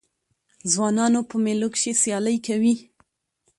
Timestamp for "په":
1.29-1.35